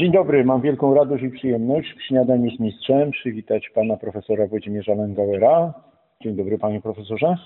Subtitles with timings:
[0.00, 4.94] Dzień dobry, mam wielką radość i przyjemność w śniadaniu z mistrzem przywitać pana profesora Włodzimierza
[4.94, 5.74] Lęgauera.
[6.20, 7.36] Dzień dobry panie profesorze.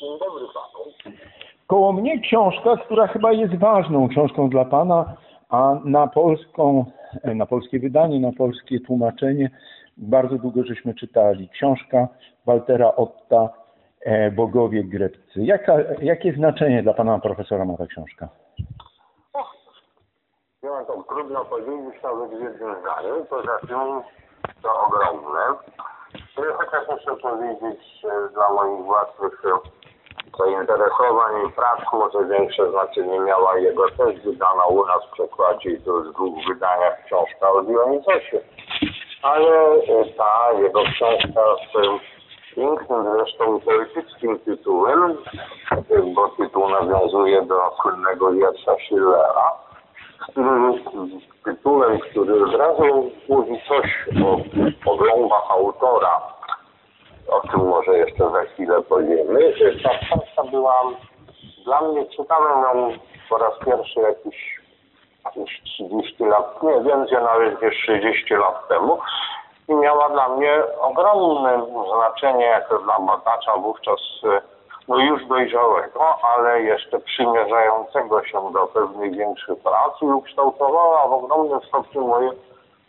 [0.00, 1.12] Dzień dobry panu.
[1.66, 5.16] Koło mnie książka, która chyba jest ważną książką dla pana,
[5.48, 6.84] a na polską,
[7.22, 9.50] e, na polskie wydanie, na polskie tłumaczenie
[9.96, 11.48] bardzo długo żeśmy czytali.
[11.48, 12.08] Książka
[12.46, 13.48] Waltera Otta
[14.00, 15.44] e, Bogowie Greccy.
[15.44, 18.28] Jaka, jakie znaczenie dla pana profesora ma ta książka?
[20.62, 23.24] Mam to trudno powiedzieć nawet w jednym zdaniu.
[23.30, 24.02] Poza tym
[24.62, 25.54] to ogromne.
[26.36, 27.80] No Chociaż muszę powiedzieć,
[28.34, 29.42] dla moich własnych
[30.38, 35.80] zainteresowań i prac może większe znaczenie miała jego też wydana u nas w przekładzie i
[35.80, 38.40] to w dwóch wydaniach książka o Dionizosie.
[39.22, 41.40] Ale e, ta jego książka
[41.72, 45.18] z pięknym zresztą poetyckim tytułem,
[45.90, 49.67] e, bo tytuł nawiązuje do słynnego wiersza Schillera,
[50.22, 50.72] który
[51.44, 54.36] tytułem, który od razu mówi coś o
[54.84, 56.22] poglądach autora,
[57.28, 59.54] o tym może jeszcze za chwilę powiemy.
[59.82, 60.82] Ta książka była
[61.64, 62.92] dla mnie, czytałem ją
[63.28, 64.60] po raz pierwszy jakiś,
[65.24, 68.98] jakieś 30 lat, nie więcej nawet niż 30 lat temu
[69.68, 74.00] i miała dla mnie ogromne znaczenie jako dla badacza wówczas
[74.88, 81.60] no już dojrzałego, ale jeszcze przymierzającego się do pewnych większych prac i ukształtowała w ogromnym
[81.60, 82.30] stopniu moje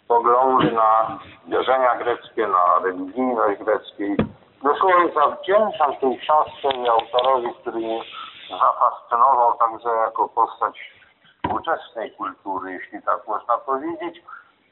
[0.07, 4.17] poglądy na wierzenia greckie, na religijność greckiej.
[4.63, 8.01] Dosłownie zawdzięczam tej książce i autorowi, który mnie
[8.49, 10.91] zafascynował także jako postać
[11.25, 14.23] współczesnej kultury, jeśli tak można powiedzieć.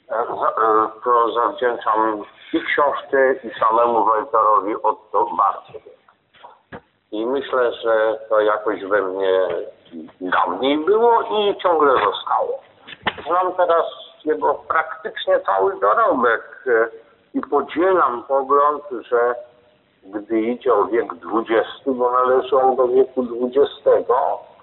[0.10, 0.26] E, e,
[1.04, 5.97] To zawdzięczam i książce, i samemu Walterowi Otto bardzo.
[7.18, 9.48] I myślę, że to jakoś we mnie
[10.22, 12.62] dawniej było i ciągle zostało.
[13.28, 13.86] Znam teraz
[14.26, 16.88] jego praktycznie cały dorobek e,
[17.34, 19.36] i podzielam pogląd, że
[20.04, 24.12] gdy idzie o wiek XX, bo należy on do wieku XX,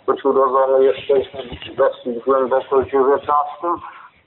[0.06, 1.40] choć urodzony jesteśmy
[1.76, 3.32] dosyć głęboko w XIX,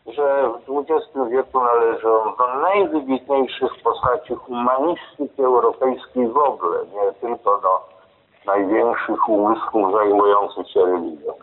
[0.08, 7.58] że w XX wieku należy on do najwybitniejszych postaci humanistyki europejskiej w ogóle, nie tylko
[7.58, 7.97] do
[8.48, 11.34] największych umysłów zajmujących się religią.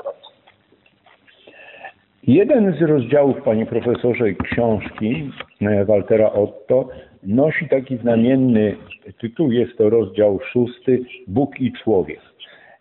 [2.27, 6.89] Jeden z rozdziałów, panie profesorze, książki e, Waltera Otto
[7.23, 8.77] nosi taki znamienny
[9.21, 12.21] tytuł, jest to rozdział szósty, Bóg i człowiek.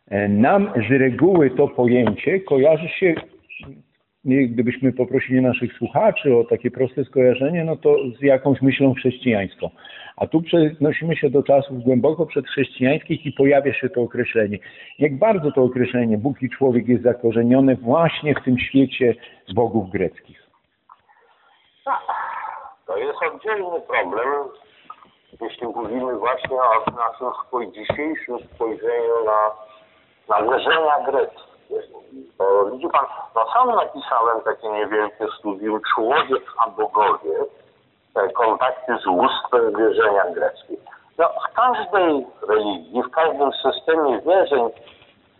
[0.09, 3.15] E, Nam z reguły to pojęcie kojarzy się,
[4.25, 9.69] gdybyśmy poprosili naszych słuchaczy o takie proste skojarzenie, no to z jakąś myślą chrześcijańską.
[10.17, 14.57] A tu przenosimy się do czasów głęboko przedchrześcijańskich i pojawia się to określenie.
[14.99, 19.15] Jak bardzo to określenie Bóg i człowiek jest zakorzenione właśnie w tym świecie
[19.55, 20.43] bogów greckich.
[22.87, 24.49] To jest oddzielny problem,
[25.41, 29.51] jeśli mówimy właśnie o naszym dzisiejszym spojrzeniu na,
[30.29, 31.42] na wierzenia greckie.
[31.42, 31.42] Bo
[32.71, 37.37] widzi pan, no sam napisałem takie niewielkie studium Człowiek a bogowie,
[38.13, 40.77] te kontakty z bóstwem wierzenia greckiej.
[41.17, 44.69] No, w każdej religii, w każdym systemie wierzeń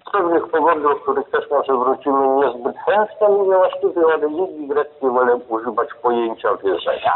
[0.08, 5.10] z pewnych powodów, o których też może wrócimy niezbyt chętnie, mówię właściwie o religii greckiej,
[5.10, 7.14] wolę używać pojęcia wierzenia.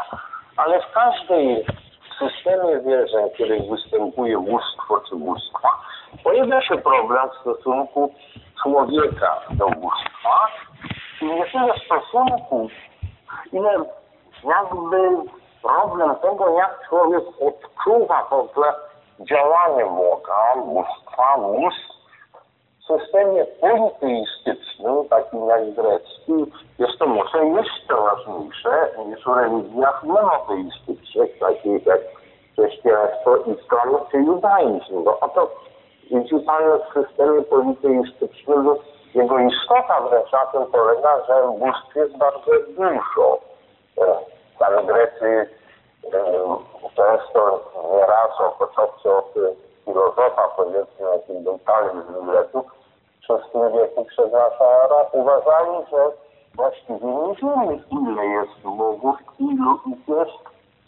[0.58, 1.66] Ale w każdej
[2.20, 5.70] systemie wierzeń, w których występuje bóstwo czy bóstwa,
[6.24, 8.14] pojawia się problem w stosunku
[8.68, 10.48] człowieka do bóstwa
[11.22, 12.70] i nie tyle stosunku,
[13.54, 13.72] ile
[14.44, 15.30] jakby
[15.62, 18.74] problem tego, jak człowiek odczuwa w ogóle
[19.20, 21.98] działanie Boga, bóstwa, bóstw
[22.80, 31.40] w systemie politeistycznym, takim jak grecki, jest to może jeszcze ważniejsze niż w religiach monoteistycznych,
[31.40, 32.00] takich jak
[32.54, 35.04] chrześcijaństwo, islam czy judaizm.
[35.04, 35.67] Bo oto widzi
[36.46, 38.76] Pan w systemie politeistycznym
[39.16, 43.40] jego istota wręcz na tym polega, że bóstw jest bardzo dużo.
[43.98, 44.18] E,
[44.60, 45.50] Tam Grecy
[46.14, 46.20] e,
[46.96, 47.60] często
[47.94, 49.34] nieraz o początku od
[49.86, 52.66] filozofa, powiedzmy, jakim był Tales z Miletu,
[53.22, 54.06] w VI wieku
[54.60, 56.12] erą, uważali, że
[56.56, 60.38] właściwie nie wiemy, ile jest bogów, ilu ich jest,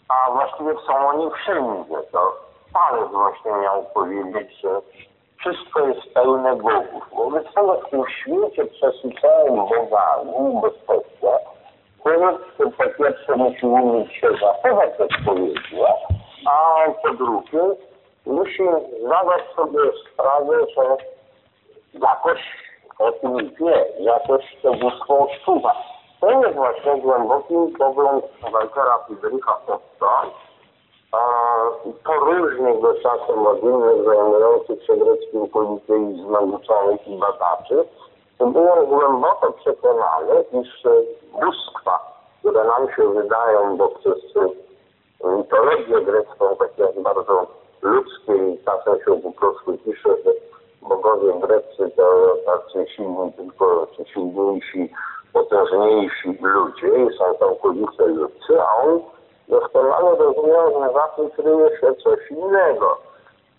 [0.08, 1.96] a właściwie są oni wszędzie.
[2.12, 2.36] To
[2.72, 4.80] Palec właśnie miał powiedzieć, że
[5.40, 7.04] wszystko jest pełne bogów.
[7.16, 11.38] Wobec tego w tym świecie przesyconym bogami bezpośrednio,
[12.02, 12.36] człowiek
[12.76, 15.86] po pierwsze musi umieć się zachować odpowiednio,
[16.46, 17.62] a po drugie
[18.26, 18.62] musi
[19.06, 19.80] zdawać sobie
[20.12, 20.96] sprawę, że
[22.00, 22.40] jakoś
[22.98, 25.74] o tym wie, jakoś to bóstwo odczuwa.
[26.20, 29.60] To jest właśnie głęboki pogląd Waltera Friedricha
[31.10, 37.84] Hotta, po różnych go czasem od innych zajmujących się greckim politeizmem uczonych i badaczy,
[38.38, 40.82] byłem głęboko przekonany, iż
[41.32, 41.98] bóstwa,
[42.40, 44.18] które nam się wydają, bo przez
[45.24, 47.46] mitologię grecką, takie bardzo
[47.82, 50.30] ludzkie i czasem się po prostu pisze, że
[50.82, 54.92] bogowie greccy to tacy silni, tylko silniejsi,
[55.32, 59.00] potężniejsi ludzie i są całkowicie ludzcy, a on
[59.50, 62.98] doskonale rozumiał, że za tym kryje się coś innego.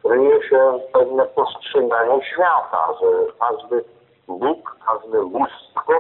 [0.03, 3.07] Kryje się pewne postrzeganie świata, że
[3.39, 3.83] każdy
[4.27, 5.93] Bóg, każde bóstwo,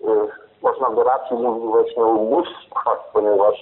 [0.00, 0.28] y,
[0.62, 3.54] można by raczej mówić właśnie o bóstwach, ponieważ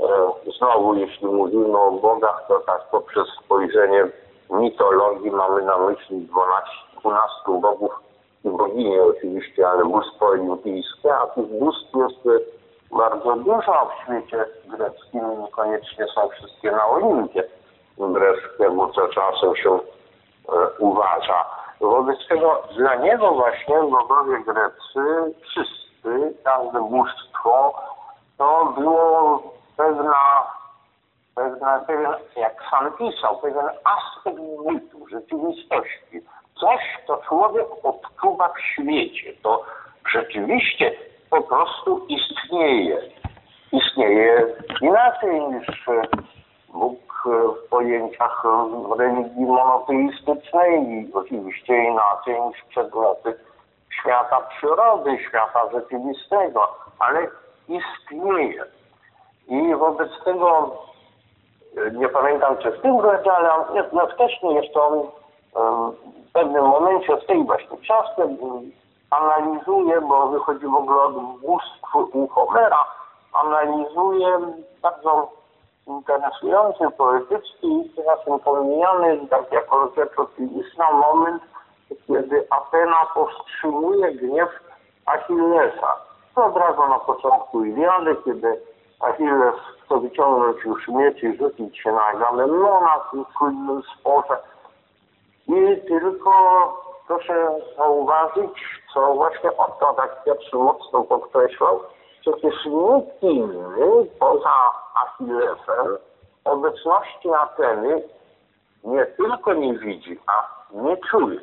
[0.00, 4.06] y, znowu jeśli mówimy o bogach, to tak poprzez spojrzenie
[4.50, 6.70] mitologii mamy na myśli 12,
[7.00, 7.92] 12 bogów
[8.44, 12.42] i bogini oczywiście, ale bóstwo olimpijskie, a tych bóstw jest
[12.92, 17.44] bardzo dużo w świecie greckim, niekoniecznie są wszystkie na Olimpie,
[17.98, 19.80] wbrew temu, co czasem się e,
[20.78, 21.44] uważa.
[21.80, 27.74] Wobec tego dla niego właśnie bogowie grecy, wszyscy, każde bóstwo,
[28.38, 29.42] to było
[29.76, 30.46] pewna,
[31.34, 36.20] pewna, pewien, jak sam pisał, pewien aspekt bytu, rzeczywistości.
[36.60, 39.32] Coś, co człowiek odczuwa w świecie.
[39.42, 39.64] To
[40.12, 40.92] rzeczywiście
[41.32, 42.98] po prostu istnieje.
[43.72, 44.46] Istnieje
[44.80, 45.66] inaczej niż
[46.68, 48.42] Bóg w pojęciach
[48.98, 53.34] religii monoteistycznej i oczywiście inaczej niż przedmioty
[54.00, 56.68] świata przyrody, świata rzeczywistego,
[56.98, 57.26] ale
[57.68, 58.64] istnieje.
[59.48, 60.76] I wobec tego
[61.92, 65.02] nie pamiętam czy w tym rozdziale, ale wcześniej jeszcze on
[66.28, 68.36] w pewnym momencie w tej właśnie książce
[69.12, 72.84] analizuje, bo wychodzi w ogóle od bóstw u Homera,
[73.32, 74.38] analizuje
[74.82, 75.30] bardzo
[75.86, 81.42] interesujący, poetycki i czasem pomijany, tak jako rzecz oczywistą, moment,
[82.06, 84.48] kiedy Atena powstrzymuje gniew
[85.06, 85.96] Achillesa.
[86.34, 88.60] To od razu na początku Iliady, kiedy
[89.00, 89.54] Achilles
[89.84, 94.36] chce wyciągnąć już miecz i rzucić się na Agamemnona w tym słynnym sporze.
[95.48, 96.32] I tylko
[97.12, 101.80] proszę zauważyć, co właśnie Otto tak pierwszy mocno podkreślał,
[102.20, 105.98] przecież nikt inny poza Achillesem
[106.44, 108.02] obecności Ateny
[108.84, 111.40] nie tylko nie widzi, a nie czuje.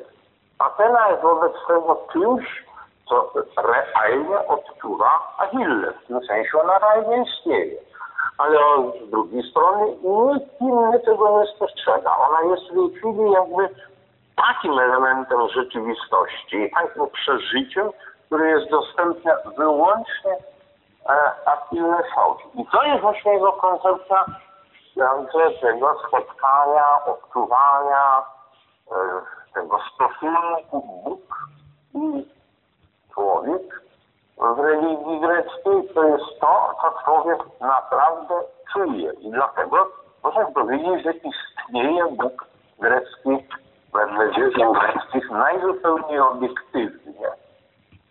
[0.58, 2.64] Atena jest wobec tego czymś,
[3.08, 5.94] co realnie odczuwa Achilles.
[6.04, 7.80] W tym sensie ona realnie istnieje.
[8.38, 8.58] Ale
[9.06, 12.16] z drugiej strony nikt inny tego nie spostrzega.
[12.16, 13.68] Ona jest w tej chwili jakby
[14.40, 17.90] takim elementem rzeczywistości, takim przeżyciem,
[18.26, 20.32] które jest dostępne wyłącznie
[21.08, 22.44] e, Achillesowi.
[22.54, 24.24] I to jest właśnie jego koncepcja
[25.60, 28.22] tego spotkania, odczuwania,
[28.92, 28.94] e,
[29.54, 31.20] tego stosunku Bóg
[31.94, 32.28] i
[33.14, 33.82] człowiek
[34.38, 38.34] w religii greckiej to jest to, co człowiek naprawdę
[38.72, 39.12] czuje.
[39.12, 39.88] I dlatego
[40.22, 42.44] można powiedzieć, że istnieje Bóg
[42.78, 43.46] grecki
[43.92, 47.28] wedle dzieł greckich najzupełniej obiektywnie.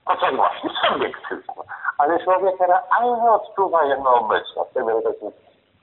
[0.06, 1.64] Chociaż właśnie subiektywnie.
[1.98, 4.72] Ale człowiek realnie odczuwa jego obecność.
[4.72, 5.26] Wtedy taki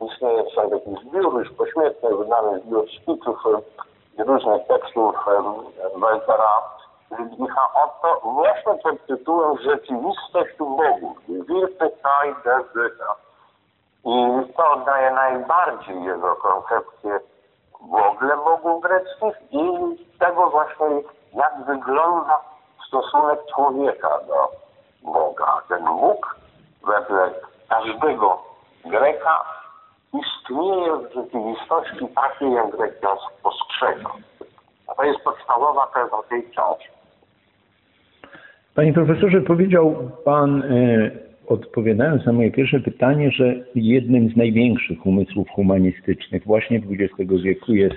[0.00, 3.38] istnieje taki zbiór już pośmiertny, wydany zbiór szkiców
[4.18, 5.14] i różnych tekstów
[5.96, 6.62] Waltera
[7.08, 11.18] Friedricha Otto właśnie pod tytułem Rzeczywistość Bogów.
[11.28, 13.12] Wirklichkeit der Götter.
[14.04, 17.20] I to oddaje najbardziej jego koncepcję
[17.80, 19.68] w ogóle bogów greckich i
[20.18, 20.86] tego właśnie,
[21.66, 22.40] wygląda
[22.88, 24.50] stosunek człowieka do
[25.12, 25.62] Boga.
[25.68, 26.36] Ten Bóg
[26.86, 27.30] wedle
[27.68, 28.42] każdego
[28.84, 29.40] Greka
[30.14, 33.08] istnieje w rzeczywistości takiej, jak Grek ją
[33.42, 34.10] postrzega.
[34.96, 36.88] To jest podstawowa teza tej książki.
[38.74, 41.10] Panie profesorze, powiedział Pan, e,
[41.46, 47.96] odpowiadając na moje pierwsze pytanie, że jednym z największych umysłów humanistycznych właśnie XX wieku jest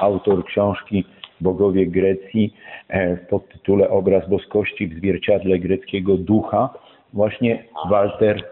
[0.00, 1.04] autor książki
[1.40, 2.54] Bogowie Grecji
[2.88, 6.74] e, pod tytule Obraz boskości w zwierciadle greckiego ducha.
[7.12, 8.44] właśnie Walter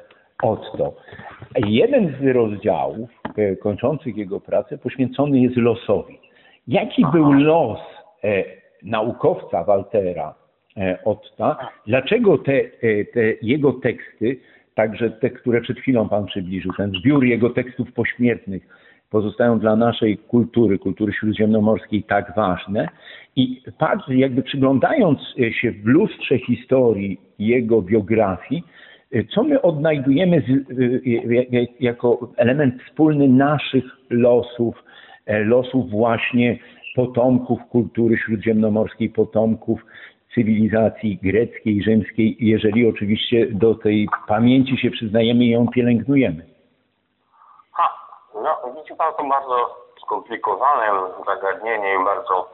[0.42, 0.94] Otto.
[1.66, 6.18] Jeden z rozdziałów e, kończących jego pracę poświęcony jest losowi.
[6.68, 7.80] Jaki był los
[8.24, 8.44] e,
[8.82, 10.34] naukowca Waltera
[11.04, 11.70] Otta?
[11.86, 12.60] Dlaczego te,
[13.12, 14.40] te jego teksty,
[14.74, 18.62] także te, które przed chwilą Pan przybliżył, ten zbiór jego tekstów pośmiertnych,
[19.10, 22.88] pozostają dla naszej kultury, kultury śródziemnomorskiej tak ważne.
[23.36, 25.18] I patrz, jakby przyglądając
[25.50, 28.62] się w lustrze historii jego biografii,
[29.34, 30.50] co my odnajdujemy z,
[31.80, 34.84] jako element wspólny naszych losów,
[35.26, 36.58] losów właśnie
[36.94, 39.80] potomków kultury śródziemnomorskiej, potomków
[40.34, 46.57] cywilizacji greckiej, rzymskiej, jeżeli oczywiście do tej pamięci się przyznajemy i ją pielęgnujemy.
[48.42, 50.86] No widzi Pan to bardzo skomplikowane
[51.26, 52.48] zagadnienie i bardzo,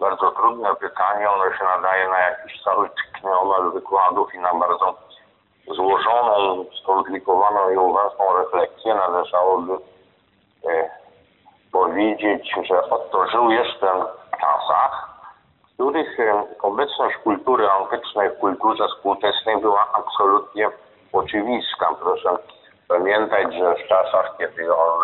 [0.00, 1.30] bardzo trudne pytanie.
[1.30, 4.94] Ono się nadaje na jakiś cały cykl nieomal wykładów i na bardzo
[5.66, 9.72] złożoną, skomplikowaną i uważną refleksję należałoby
[10.68, 10.90] e,
[11.72, 13.86] powiedzieć, że oto żył jeszcze
[14.28, 15.08] w czasach,
[15.62, 20.68] w których e, obecność kultury antycznej w kulturze współczesnej była absolutnie
[21.12, 21.88] oczywista.
[22.00, 22.38] Proszę
[22.88, 25.02] pamiętać, że w czasach, kiedy on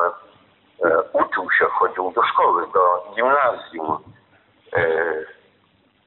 [0.85, 3.99] e, uczył się, chodził do szkoły, do gimnazjum,
[4.77, 4.85] e,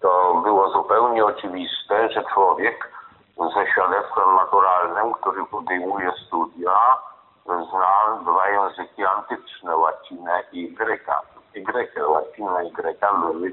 [0.01, 2.89] to było zupełnie oczywiste, że człowiek
[3.37, 6.97] ze świadectwem naturalnym, który podejmuje studia,
[7.45, 11.21] zna dwa języki antyczne, łacinę i greka.
[11.55, 13.51] I grekę, łacinę i greka były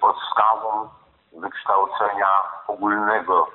[0.00, 0.88] podstawą
[1.32, 2.28] wykształcenia
[2.66, 3.46] ogólnego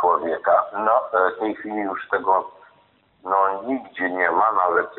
[0.00, 0.64] człowieka.
[0.72, 1.00] No,
[1.36, 2.50] w tej chwili już tego
[3.24, 4.90] no, nigdzie nie ma, nawet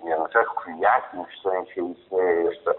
[0.00, 2.74] w Niemczech w jakimś sensie istnieje jeszcze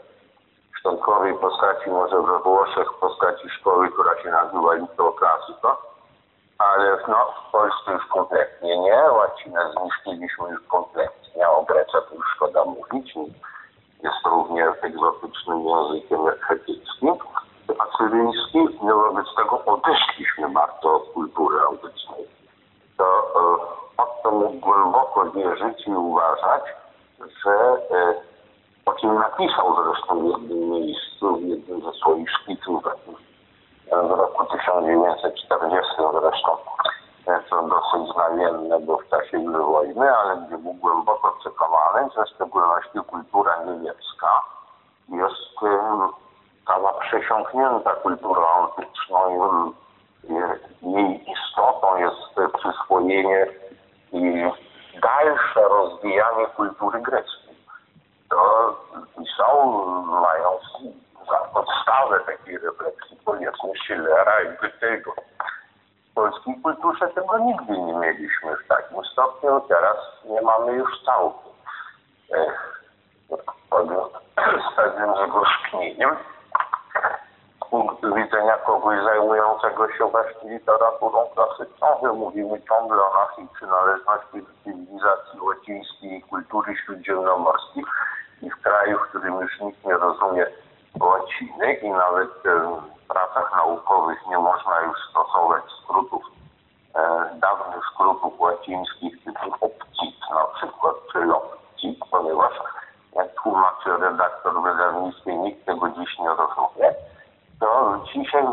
[0.73, 5.77] w szczątkowej postaci, może we Włoszech w postaci szkoły, która się nazywa Little Classico,
[6.57, 12.25] ale no, w Polsce już kompletnie nie, łacinę zniszczyliśmy już kompletnie, o Grece to już
[12.35, 13.15] szkoda mówić,
[14.03, 17.15] jest również egzotycznym językiem hectyckim,
[17.79, 22.27] a cyryjski, no wobec tego odeszliśmy bardzo od kultury antycznej.
[22.97, 26.63] To o to mógł głęboko wierzyć i uważać,
[27.19, 27.51] że
[27.97, 28.13] e,
[28.85, 32.83] o czym napisał zresztą w jednym miejscu, w jednym ze swoich szkiców
[33.91, 36.57] w roku 1940 zresztą,
[37.49, 42.99] co dosyć znamienne, bo w czasie wojny, ale gdzie był głęboko przekonany, że w szczególności
[43.07, 44.41] kultura niemiecka
[45.09, 45.59] jest
[46.67, 49.73] cała przesiąknięta kulturą antyczną.
[50.81, 53.47] Jej istotą jest przyswojenie
[54.13, 54.51] i
[55.01, 57.55] dalsze rozwijanie kultury greckiej.
[58.29, 58.75] To
[59.37, 60.61] są, mając
[61.29, 65.11] za podstawę takiej refleksji, powiedzmy, Schillera i Goethego.
[66.11, 71.53] W polskiej kulturze tego nigdy nie mieliśmy w takim stopniu, teraz nie mamy już całkiem.
[74.71, 76.15] Z pewnym zgorzknieniem
[77.73, 84.51] punktu widzenia kogoś zajmującego się właśnie literaturą klasyczną, że mówimy ciągle o naszej przynależności do
[84.63, 87.83] cywilizacji łacińskiej i kultury śródziemnomorskiej
[88.41, 90.45] i w kraju, w którym już nikt nie rozumie
[90.99, 92.29] łaciny i nawet
[93.03, 96.23] w pracach naukowych nie można już stosować skrótów,
[96.95, 102.53] e, dawnych skrótów łacińskich typu opcit na przykład, czy lopcit, ponieważ
[103.15, 106.92] jak tłumaczy redaktor wydawnictwie, nikt tego dziś nie rozumie,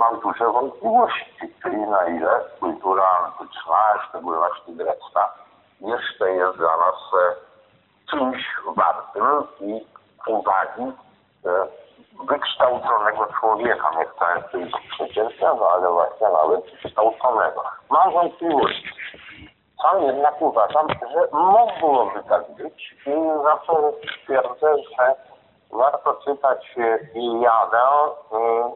[0.00, 5.34] mam duże wątpliwości, czyli na ile kultura antyczna, szczególności grecka,
[5.80, 7.34] jeszcze jest dla nas e,
[8.10, 8.44] czymś
[8.76, 9.24] wartym
[9.60, 9.86] i
[10.26, 10.92] uwagi
[11.46, 11.66] e,
[12.26, 13.90] wykształconego człowieka.
[13.98, 17.62] Nie chcę powiedzieć przeciętnego, ale właśnie nawet wykształconego.
[17.90, 18.92] Mam wątpliwości.
[19.82, 23.72] Sam jednak uważam, że mogłoby tak być i zawsze
[24.24, 25.14] twierdzę, że
[25.72, 26.74] warto czytać
[27.14, 27.78] Iliadę,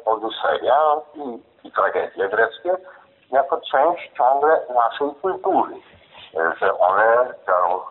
[0.04, 0.76] Odyseję
[1.14, 2.76] i, i tragedie greckie
[3.30, 5.74] jako część ciągle naszej kultury.
[6.60, 7.34] Że one,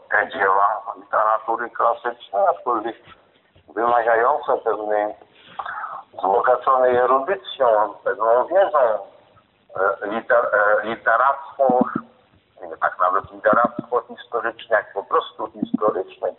[0.10, 2.96] te dzieła literatury klasycznej, aczkolwiek
[3.76, 5.16] wymagające pewnej
[6.14, 8.80] wzbogaconej erudycją, pewną wiedzą,
[10.02, 10.48] liter,
[10.84, 11.80] literactwo,
[12.62, 16.30] nie tak nawet literactwo historyczne, jak po prostu historyczne,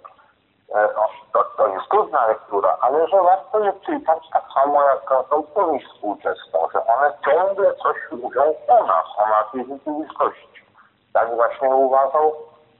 [1.33, 6.68] to, to jest trudna lektura, ale że warto je czytać tak samo jak powieść współczesną,
[6.73, 10.64] że one ciągle coś mówią o nas, o naszej rzeczywistości.
[11.12, 12.35] Tak właśnie uważał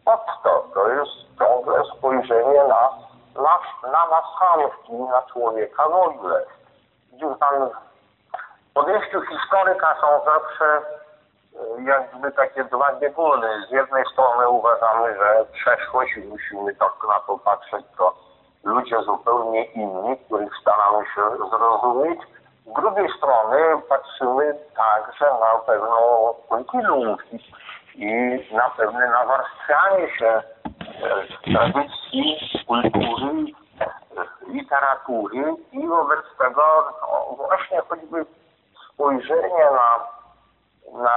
[0.07, 0.65] Otto.
[0.75, 2.91] To jest ciągle spojrzenie na,
[3.43, 3.59] na,
[3.93, 6.47] na nas samych, czyli na człowieka w ogóle.
[8.71, 10.83] W podejściu historyka są zawsze
[11.87, 13.49] jakby takie dwa bieguny.
[13.69, 18.15] Z jednej strony uważamy, że przeszłość i musimy tak na to patrzeć, to
[18.65, 22.21] ludzie zupełnie inni, których staramy się zrozumieć.
[22.67, 27.17] Z drugiej strony patrzymy także na pewną kontinuum
[27.95, 30.43] i na pewne nawarstwianie się e,
[31.53, 33.45] tradycji, kultury,
[33.81, 33.87] e,
[34.47, 36.63] literatury i wobec tego
[37.01, 38.27] no, właśnie choćby
[38.95, 40.07] spojrzenie na,
[40.93, 41.11] na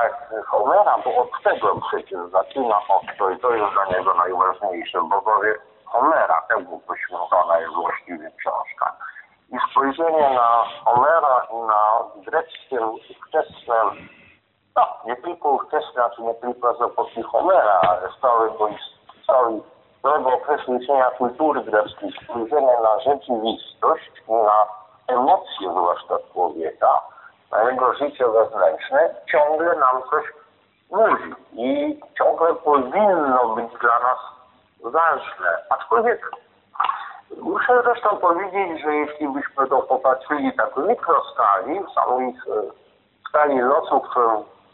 [0.47, 2.81] Homera, bo od tego przecież zaczyna
[3.17, 5.55] to i to jest dla niego najważniejsze, bogowie
[5.86, 8.95] Homera, temu poświęcona jest właściwie książka.
[9.50, 13.75] I spojrzenie na Homera i na greckie ówczesne,
[14.75, 18.69] no nie tylko ówczesne, czy nie tylko z epoki Homera, ale z całego,
[19.27, 19.63] całego,
[20.01, 20.79] całego okresu
[21.17, 24.67] kultury greckiej, spojrzenie na rzeczywistość na
[25.07, 27.01] emocje zwłaszcza człowieka,
[27.51, 30.25] na jego życie wewnętrzne, ciągle nam coś
[30.92, 34.20] mówi i ciągle powinno być dla nas
[34.84, 35.58] ważne.
[35.70, 36.32] Aczkolwiek
[37.38, 42.34] muszę zresztą powiedzieć, że jeśli byśmy to popatrzyli tak w mikroskali, w samej
[43.30, 44.04] skali losów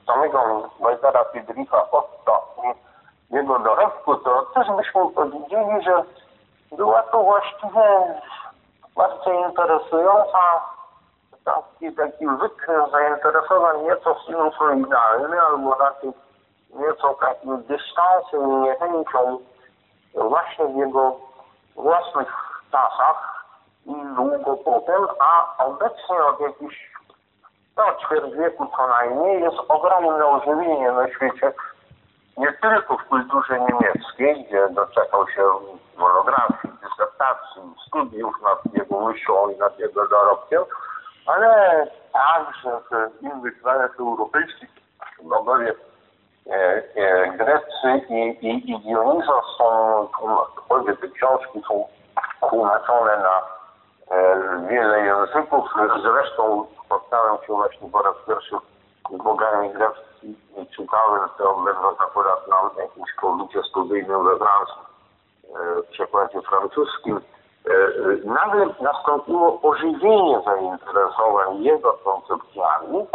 [0.05, 6.03] samego Waltera Friedricha Otto i jego dorobku, to też byśmy powiedzieli, że
[6.71, 8.19] była to właściwie
[8.95, 10.39] bardzo interesująca
[11.45, 16.11] taki, taki wykres zainteresowań nieco sinusoidalny, albo raczej
[16.73, 19.39] nieco takim dystansem i niechęcią
[20.13, 21.17] właśnie w jego
[21.75, 23.45] własnych czasach
[23.85, 26.93] i długo potem, a obecnie od jakichś
[27.77, 31.53] no, ćwierć wieku co najmniej jest ogromne ożywienie na świecie,
[32.37, 35.43] nie tylko w kulturze niemieckiej, gdzie doczekał się
[35.97, 40.63] monografii, dysertacji, studiów nad jego myślą i nad jego dorobkiem,
[41.25, 44.69] ale także w innych krajach europejskich,
[45.23, 45.73] bogowie
[46.47, 50.07] e, e, Grecy i, i, i Dionizos są,
[50.69, 51.87] obie te książki są
[52.49, 53.41] tłumaczone na
[54.15, 55.69] e, wiele języków.
[56.03, 58.55] Zresztą spotkałem się właśnie po raz pierwszy
[59.09, 64.81] z bogami greckimi i czytałem to będąc akurat na jakimś pobycie studyjnym we Francji
[65.55, 67.21] e, w przekładzie francuskim.
[67.69, 73.07] E, e, nagle nastąpiło ożywienie zainteresowań jego koncepcjami.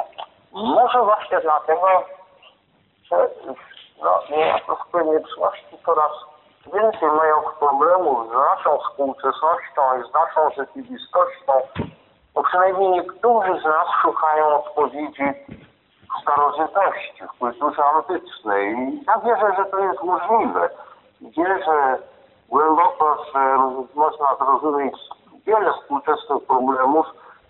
[0.52, 1.86] Może właśnie dlatego,
[3.10, 3.28] że
[4.02, 6.12] no, niejako w konieczności coraz
[6.72, 11.52] więcej mają problemów z naszą współczesnością i z naszą rzeczywistością,
[12.34, 15.24] bo przynajmniej niektórzy z nas szukają odpowiedzi
[16.18, 18.74] w starożytności, w kulturze antycznej.
[18.74, 20.70] I ja wierzę, że to jest możliwe.
[21.20, 21.98] Wierzę
[22.48, 23.24] głęboko,
[23.94, 24.94] można zrozumieć
[25.46, 27.06] wiele współczesnych problemów,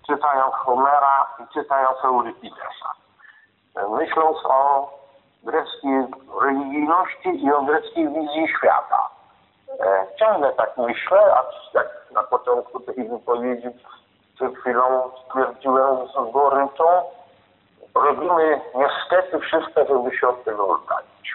[0.06, 2.92] czytając Homera i czytając Euripidesa.
[3.90, 4.90] Myśląc o
[5.42, 6.06] greckiej
[6.40, 9.08] religijności i o greckiej wizji świata.
[9.80, 13.68] E, ciągle tak myślę, a jak na początku tej wypowiedzi
[14.34, 16.84] przed chwilą stwierdziłem z goryczą,
[17.94, 21.34] robimy niestety wszystko, żeby się od tego oddalić.